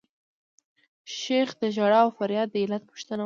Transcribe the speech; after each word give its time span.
شیخ 1.17 1.49
د 1.61 1.63
ژړا 1.75 1.99
او 2.05 2.09
فریاد 2.17 2.47
د 2.51 2.55
علت 2.63 2.83
پوښتنه 2.91 3.13
وکړه. 3.15 3.19